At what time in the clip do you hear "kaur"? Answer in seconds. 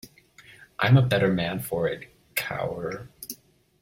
2.35-3.07